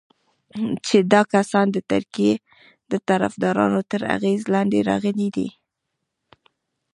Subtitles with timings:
[0.85, 2.33] چې دا کسان د ترکیې
[2.91, 5.49] د طرفدارانو تر اغېز لاندې راغلي دي.